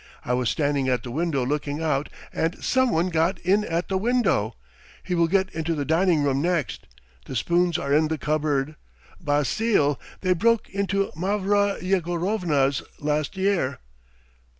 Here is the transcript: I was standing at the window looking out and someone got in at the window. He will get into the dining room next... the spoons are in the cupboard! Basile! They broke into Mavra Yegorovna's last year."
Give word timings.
I 0.25 0.33
was 0.33 0.49
standing 0.49 0.89
at 0.89 1.03
the 1.03 1.11
window 1.11 1.45
looking 1.45 1.79
out 1.79 2.09
and 2.33 2.57
someone 2.63 3.09
got 3.09 3.37
in 3.41 3.63
at 3.63 3.87
the 3.87 3.99
window. 3.99 4.55
He 5.03 5.13
will 5.13 5.27
get 5.27 5.53
into 5.53 5.75
the 5.75 5.85
dining 5.85 6.23
room 6.23 6.41
next... 6.41 6.87
the 7.25 7.35
spoons 7.35 7.77
are 7.77 7.93
in 7.93 8.07
the 8.07 8.17
cupboard! 8.17 8.77
Basile! 9.23 10.01
They 10.21 10.33
broke 10.33 10.67
into 10.71 11.11
Mavra 11.15 11.77
Yegorovna's 11.83 12.81
last 12.99 13.37
year." 13.37 13.77